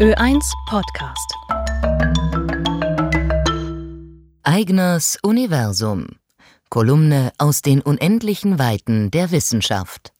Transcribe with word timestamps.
Ö1 0.00 0.50
Podcast. 0.66 1.34
Eigners 4.42 5.18
Universum. 5.22 6.06
Kolumne 6.70 7.32
aus 7.36 7.60
den 7.60 7.82
unendlichen 7.82 8.58
Weiten 8.58 9.10
der 9.10 9.30
Wissenschaft. 9.30 10.14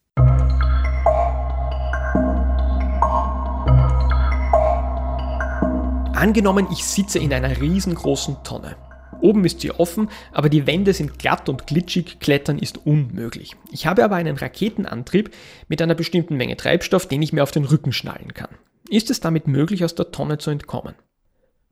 Angenommen, 6.13 6.67
ich 6.71 6.85
sitze 6.85 7.17
in 7.17 7.33
einer 7.33 7.59
riesengroßen 7.59 8.43
Tonne. 8.43 8.75
Oben 9.19 9.43
ist 9.45 9.61
sie 9.61 9.71
offen, 9.71 10.09
aber 10.31 10.49
die 10.49 10.67
Wände 10.67 10.93
sind 10.93 11.17
glatt 11.17 11.49
und 11.49 11.65
glitschig, 11.65 12.19
klettern 12.19 12.59
ist 12.59 12.85
unmöglich. 12.85 13.55
Ich 13.71 13.87
habe 13.87 14.03
aber 14.03 14.17
einen 14.17 14.37
Raketenantrieb 14.37 15.33
mit 15.69 15.81
einer 15.81 15.95
bestimmten 15.95 16.37
Menge 16.37 16.55
Treibstoff, 16.55 17.07
den 17.07 17.23
ich 17.23 17.33
mir 17.33 17.41
auf 17.41 17.49
den 17.49 17.65
Rücken 17.65 17.93
schnallen 17.93 18.35
kann. 18.35 18.55
Ist 18.91 19.09
es 19.09 19.21
damit 19.21 19.47
möglich, 19.47 19.85
aus 19.85 19.95
der 19.95 20.11
Tonne 20.11 20.37
zu 20.37 20.51
entkommen? 20.51 20.95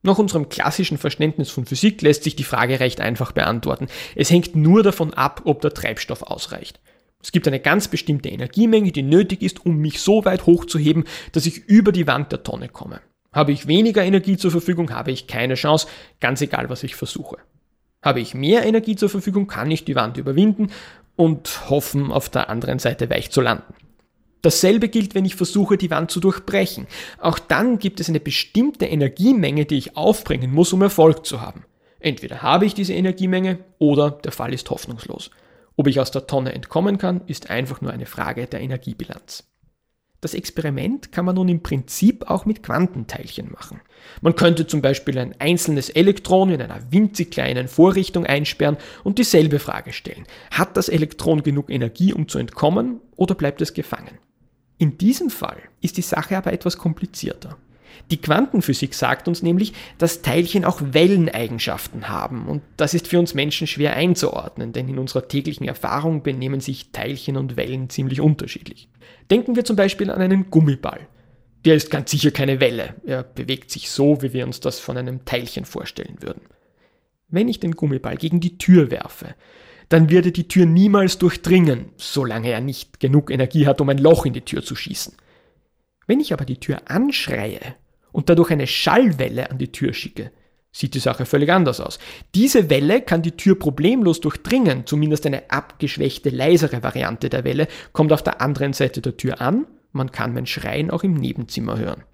Nach 0.00 0.16
unserem 0.16 0.48
klassischen 0.48 0.96
Verständnis 0.96 1.50
von 1.50 1.66
Physik 1.66 2.00
lässt 2.00 2.24
sich 2.24 2.34
die 2.34 2.44
Frage 2.44 2.80
recht 2.80 3.02
einfach 3.02 3.32
beantworten. 3.32 3.88
Es 4.16 4.30
hängt 4.30 4.56
nur 4.56 4.82
davon 4.82 5.12
ab, 5.12 5.42
ob 5.44 5.60
der 5.60 5.74
Treibstoff 5.74 6.22
ausreicht. 6.22 6.80
Es 7.22 7.30
gibt 7.30 7.46
eine 7.46 7.60
ganz 7.60 7.88
bestimmte 7.88 8.30
Energiemenge, 8.30 8.90
die 8.90 9.02
nötig 9.02 9.42
ist, 9.42 9.66
um 9.66 9.76
mich 9.76 10.00
so 10.00 10.24
weit 10.24 10.46
hochzuheben, 10.46 11.04
dass 11.32 11.44
ich 11.44 11.58
über 11.66 11.92
die 11.92 12.06
Wand 12.06 12.32
der 12.32 12.42
Tonne 12.42 12.70
komme. 12.70 13.02
Habe 13.34 13.52
ich 13.52 13.66
weniger 13.66 14.02
Energie 14.02 14.38
zur 14.38 14.50
Verfügung, 14.50 14.90
habe 14.90 15.10
ich 15.10 15.26
keine 15.26 15.56
Chance, 15.56 15.88
ganz 16.20 16.40
egal, 16.40 16.70
was 16.70 16.84
ich 16.84 16.96
versuche. 16.96 17.36
Habe 18.00 18.20
ich 18.20 18.32
mehr 18.32 18.64
Energie 18.64 18.96
zur 18.96 19.10
Verfügung, 19.10 19.46
kann 19.46 19.70
ich 19.70 19.84
die 19.84 19.94
Wand 19.94 20.16
überwinden 20.16 20.70
und 21.16 21.68
hoffen, 21.68 22.10
auf 22.12 22.30
der 22.30 22.48
anderen 22.48 22.78
Seite 22.78 23.10
weich 23.10 23.30
zu 23.30 23.42
landen. 23.42 23.74
Dasselbe 24.42 24.88
gilt, 24.88 25.14
wenn 25.14 25.24
ich 25.24 25.36
versuche, 25.36 25.76
die 25.76 25.90
Wand 25.90 26.10
zu 26.10 26.20
durchbrechen. 26.20 26.86
Auch 27.18 27.38
dann 27.38 27.78
gibt 27.78 28.00
es 28.00 28.08
eine 28.08 28.20
bestimmte 28.20 28.86
Energiemenge, 28.86 29.66
die 29.66 29.76
ich 29.76 29.96
aufbringen 29.96 30.52
muss, 30.52 30.72
um 30.72 30.82
Erfolg 30.82 31.26
zu 31.26 31.40
haben. 31.40 31.64
Entweder 31.98 32.42
habe 32.42 32.64
ich 32.64 32.74
diese 32.74 32.94
Energiemenge 32.94 33.58
oder 33.78 34.10
der 34.10 34.32
Fall 34.32 34.54
ist 34.54 34.70
hoffnungslos. 34.70 35.30
Ob 35.76 35.86
ich 35.86 36.00
aus 36.00 36.10
der 36.10 36.26
Tonne 36.26 36.52
entkommen 36.52 36.98
kann, 36.98 37.22
ist 37.26 37.50
einfach 37.50 37.80
nur 37.80 37.92
eine 37.92 38.06
Frage 38.06 38.46
der 38.46 38.60
Energiebilanz. 38.60 39.44
Das 40.20 40.34
Experiment 40.34 41.12
kann 41.12 41.24
man 41.24 41.36
nun 41.36 41.48
im 41.48 41.62
Prinzip 41.62 42.28
auch 42.28 42.44
mit 42.44 42.62
Quantenteilchen 42.62 43.50
machen. 43.50 43.80
Man 44.20 44.36
könnte 44.36 44.66
zum 44.66 44.82
Beispiel 44.82 45.18
ein 45.18 45.34
einzelnes 45.38 45.88
Elektron 45.88 46.50
in 46.50 46.60
einer 46.60 46.92
winzig 46.92 47.30
kleinen 47.30 47.68
Vorrichtung 47.68 48.26
einsperren 48.26 48.76
und 49.02 49.18
dieselbe 49.18 49.58
Frage 49.58 49.94
stellen. 49.94 50.26
Hat 50.50 50.76
das 50.76 50.90
Elektron 50.90 51.42
genug 51.42 51.70
Energie, 51.70 52.12
um 52.12 52.28
zu 52.28 52.38
entkommen, 52.38 53.00
oder 53.16 53.34
bleibt 53.34 53.62
es 53.62 53.72
gefangen? 53.72 54.18
In 54.80 54.96
diesem 54.96 55.28
Fall 55.28 55.58
ist 55.82 55.98
die 55.98 56.02
Sache 56.02 56.38
aber 56.38 56.54
etwas 56.54 56.78
komplizierter. 56.78 57.58
Die 58.10 58.16
Quantenphysik 58.16 58.94
sagt 58.94 59.28
uns 59.28 59.42
nämlich, 59.42 59.74
dass 59.98 60.22
Teilchen 60.22 60.64
auch 60.64 60.80
Welleneigenschaften 60.80 62.08
haben 62.08 62.46
und 62.48 62.62
das 62.78 62.94
ist 62.94 63.06
für 63.06 63.18
uns 63.18 63.34
Menschen 63.34 63.66
schwer 63.66 63.94
einzuordnen, 63.94 64.72
denn 64.72 64.88
in 64.88 64.98
unserer 64.98 65.28
täglichen 65.28 65.68
Erfahrung 65.68 66.22
benehmen 66.22 66.60
sich 66.60 66.92
Teilchen 66.92 67.36
und 67.36 67.58
Wellen 67.58 67.90
ziemlich 67.90 68.22
unterschiedlich. 68.22 68.88
Denken 69.30 69.54
wir 69.54 69.66
zum 69.66 69.76
Beispiel 69.76 70.10
an 70.10 70.22
einen 70.22 70.48
Gummiball. 70.48 71.06
Der 71.66 71.74
ist 71.74 71.90
ganz 71.90 72.10
sicher 72.10 72.30
keine 72.30 72.58
Welle, 72.58 72.94
er 73.04 73.22
bewegt 73.22 73.70
sich 73.70 73.90
so, 73.90 74.22
wie 74.22 74.32
wir 74.32 74.46
uns 74.46 74.60
das 74.60 74.80
von 74.80 74.96
einem 74.96 75.26
Teilchen 75.26 75.66
vorstellen 75.66 76.16
würden. 76.20 76.40
Wenn 77.28 77.48
ich 77.48 77.60
den 77.60 77.72
Gummiball 77.72 78.16
gegen 78.16 78.40
die 78.40 78.56
Tür 78.56 78.90
werfe, 78.90 79.34
dann 79.90 80.08
wird 80.08 80.26
er 80.26 80.32
die 80.32 80.48
Tür 80.48 80.66
niemals 80.66 81.18
durchdringen, 81.18 81.90
solange 81.96 82.50
er 82.50 82.60
nicht 82.60 83.00
genug 83.00 83.30
Energie 83.30 83.66
hat, 83.66 83.80
um 83.80 83.88
ein 83.88 83.98
Loch 83.98 84.24
in 84.24 84.32
die 84.32 84.44
Tür 84.44 84.62
zu 84.62 84.76
schießen. 84.76 85.14
Wenn 86.06 86.20
ich 86.20 86.32
aber 86.32 86.44
die 86.44 86.60
Tür 86.60 86.82
anschreie 86.86 87.60
und 88.12 88.28
dadurch 88.28 88.52
eine 88.52 88.68
Schallwelle 88.68 89.50
an 89.50 89.58
die 89.58 89.72
Tür 89.72 89.92
schicke, 89.92 90.30
sieht 90.72 90.94
die 90.94 91.00
Sache 91.00 91.26
völlig 91.26 91.50
anders 91.50 91.80
aus. 91.80 91.98
Diese 92.36 92.70
Welle 92.70 93.02
kann 93.02 93.22
die 93.22 93.36
Tür 93.36 93.58
problemlos 93.58 94.20
durchdringen, 94.20 94.86
zumindest 94.86 95.26
eine 95.26 95.50
abgeschwächte, 95.50 96.30
leisere 96.30 96.84
Variante 96.84 97.28
der 97.28 97.42
Welle 97.42 97.66
kommt 97.92 98.12
auf 98.12 98.22
der 98.22 98.40
anderen 98.40 98.72
Seite 98.72 99.00
der 99.00 99.16
Tür 99.16 99.40
an, 99.40 99.66
man 99.90 100.12
kann 100.12 100.32
mein 100.32 100.46
Schreien 100.46 100.92
auch 100.92 101.02
im 101.02 101.14
Nebenzimmer 101.14 101.78
hören. 101.78 102.04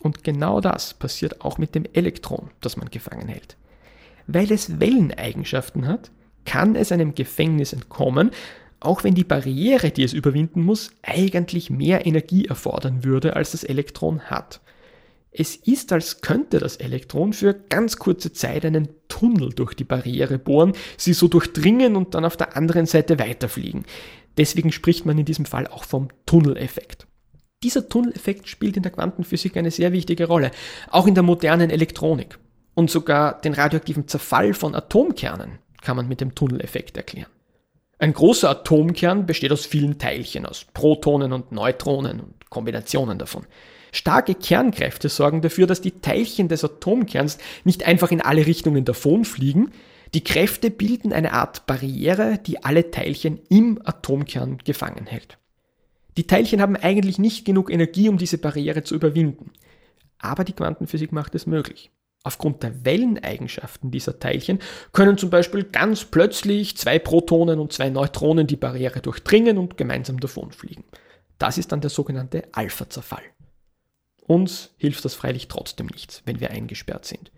Und 0.00 0.22
genau 0.22 0.60
das 0.60 0.94
passiert 0.94 1.40
auch 1.40 1.58
mit 1.58 1.74
dem 1.74 1.86
Elektron, 1.92 2.50
das 2.60 2.76
man 2.76 2.88
gefangen 2.90 3.26
hält. 3.26 3.56
Weil 4.28 4.52
es 4.52 4.78
Welleneigenschaften 4.78 5.88
hat, 5.88 6.12
kann 6.46 6.76
es 6.76 6.92
einem 6.92 7.14
Gefängnis 7.14 7.74
entkommen, 7.74 8.30
auch 8.80 9.04
wenn 9.04 9.14
die 9.14 9.24
Barriere, 9.24 9.90
die 9.90 10.04
es 10.04 10.12
überwinden 10.12 10.62
muss, 10.62 10.90
eigentlich 11.02 11.70
mehr 11.70 12.06
Energie 12.06 12.46
erfordern 12.46 13.04
würde, 13.04 13.36
als 13.36 13.52
das 13.52 13.64
Elektron 13.64 14.22
hat. 14.22 14.60
Es 15.38 15.54
ist, 15.54 15.92
als 15.92 16.22
könnte 16.22 16.58
das 16.60 16.76
Elektron 16.76 17.34
für 17.34 17.52
ganz 17.52 17.98
kurze 17.98 18.32
Zeit 18.32 18.64
einen 18.64 18.88
Tunnel 19.08 19.50
durch 19.50 19.74
die 19.74 19.84
Barriere 19.84 20.38
bohren, 20.38 20.72
sie 20.96 21.12
so 21.12 21.28
durchdringen 21.28 21.94
und 21.94 22.14
dann 22.14 22.24
auf 22.24 22.38
der 22.38 22.56
anderen 22.56 22.86
Seite 22.86 23.18
weiterfliegen. 23.18 23.84
Deswegen 24.38 24.72
spricht 24.72 25.04
man 25.04 25.18
in 25.18 25.26
diesem 25.26 25.44
Fall 25.44 25.66
auch 25.66 25.84
vom 25.84 26.08
Tunneleffekt. 26.24 27.06
Dieser 27.62 27.88
Tunneleffekt 27.88 28.48
spielt 28.48 28.76
in 28.76 28.82
der 28.82 28.92
Quantenphysik 28.92 29.56
eine 29.56 29.70
sehr 29.70 29.92
wichtige 29.92 30.26
Rolle, 30.26 30.50
auch 30.90 31.06
in 31.06 31.14
der 31.14 31.22
modernen 31.22 31.70
Elektronik. 31.70 32.38
Und 32.74 32.90
sogar 32.90 33.40
den 33.40 33.54
radioaktiven 33.54 34.06
Zerfall 34.06 34.52
von 34.52 34.74
Atomkernen 34.74 35.58
kann 35.86 35.96
man 35.96 36.08
mit 36.08 36.20
dem 36.20 36.34
Tunneleffekt 36.34 36.96
erklären. 36.96 37.30
Ein 38.00 38.12
großer 38.12 38.50
Atomkern 38.50 39.24
besteht 39.24 39.52
aus 39.52 39.64
vielen 39.64 39.98
Teilchen, 39.98 40.44
aus 40.44 40.66
Protonen 40.74 41.32
und 41.32 41.52
Neutronen 41.52 42.18
und 42.18 42.50
Kombinationen 42.50 43.18
davon. 43.18 43.46
Starke 43.92 44.34
Kernkräfte 44.34 45.08
sorgen 45.08 45.42
dafür, 45.42 45.68
dass 45.68 45.80
die 45.80 46.00
Teilchen 46.00 46.48
des 46.48 46.64
Atomkerns 46.64 47.38
nicht 47.62 47.86
einfach 47.86 48.10
in 48.10 48.20
alle 48.20 48.46
Richtungen 48.46 48.84
davonfliegen. 48.84 49.70
Die 50.12 50.24
Kräfte 50.24 50.72
bilden 50.72 51.12
eine 51.12 51.32
Art 51.32 51.66
Barriere, 51.66 52.40
die 52.44 52.64
alle 52.64 52.90
Teilchen 52.90 53.38
im 53.48 53.80
Atomkern 53.84 54.58
gefangen 54.64 55.06
hält. 55.06 55.38
Die 56.16 56.26
Teilchen 56.26 56.60
haben 56.60 56.74
eigentlich 56.74 57.20
nicht 57.20 57.44
genug 57.44 57.70
Energie, 57.70 58.08
um 58.08 58.18
diese 58.18 58.38
Barriere 58.38 58.82
zu 58.82 58.96
überwinden. 58.96 59.52
Aber 60.18 60.42
die 60.42 60.52
Quantenphysik 60.52 61.12
macht 61.12 61.36
es 61.36 61.46
möglich. 61.46 61.92
Aufgrund 62.26 62.64
der 62.64 62.84
Welleneigenschaften 62.84 63.92
dieser 63.92 64.18
Teilchen 64.18 64.58
können 64.90 65.16
zum 65.16 65.30
Beispiel 65.30 65.62
ganz 65.62 66.04
plötzlich 66.04 66.76
zwei 66.76 66.98
Protonen 66.98 67.60
und 67.60 67.72
zwei 67.72 67.88
Neutronen 67.88 68.48
die 68.48 68.56
Barriere 68.56 69.00
durchdringen 69.00 69.58
und 69.58 69.76
gemeinsam 69.76 70.18
davonfliegen. 70.18 70.82
Das 71.38 71.56
ist 71.56 71.70
dann 71.70 71.82
der 71.82 71.90
sogenannte 71.90 72.42
Alpha-Zerfall. 72.50 73.22
Uns 74.26 74.74
hilft 74.76 75.04
das 75.04 75.14
freilich 75.14 75.46
trotzdem 75.46 75.86
nichts, 75.86 76.22
wenn 76.24 76.40
wir 76.40 76.50
eingesperrt 76.50 77.04
sind. 77.04 77.30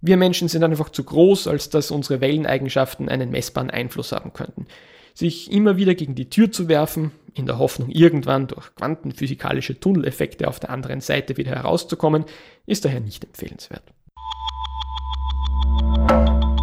Wir 0.00 0.16
Menschen 0.16 0.48
sind 0.48 0.64
einfach 0.64 0.88
zu 0.88 1.04
groß, 1.04 1.46
als 1.46 1.70
dass 1.70 1.92
unsere 1.92 2.20
Welleneigenschaften 2.20 3.08
einen 3.08 3.30
messbaren 3.30 3.70
Einfluss 3.70 4.10
haben 4.10 4.32
könnten. 4.32 4.66
Sich 5.14 5.52
immer 5.52 5.76
wieder 5.76 5.94
gegen 5.94 6.16
die 6.16 6.30
Tür 6.30 6.50
zu 6.50 6.66
werfen, 6.66 7.12
in 7.34 7.46
der 7.46 7.58
Hoffnung, 7.58 7.90
irgendwann 7.90 8.48
durch 8.48 8.74
quantenphysikalische 8.74 9.78
Tunneleffekte 9.78 10.48
auf 10.48 10.58
der 10.58 10.70
anderen 10.70 11.00
Seite 11.00 11.36
wieder 11.36 11.52
herauszukommen, 11.52 12.24
ist 12.66 12.84
daher 12.84 13.00
nicht 13.00 13.24
empfehlenswert. 13.24 13.84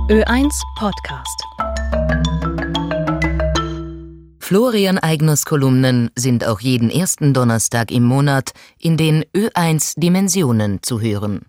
Ö1 0.09 0.49
Podcast. 0.75 1.43
Florian 4.39 4.97
Eigners 4.97 5.45
Kolumnen 5.45 6.09
sind 6.15 6.47
auch 6.47 6.61
jeden 6.61 6.89
ersten 6.89 7.35
Donnerstag 7.35 7.91
im 7.91 8.05
Monat 8.05 8.53
in 8.79 8.97
den 8.97 9.23
Ö1 9.35 9.99
Dimensionen 9.99 10.81
zu 10.81 10.99
hören. 10.99 11.45